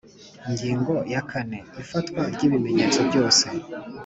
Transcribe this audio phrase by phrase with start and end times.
[0.49, 3.45] Ingingo ya kane Ifatwa ry ibimenyetso byose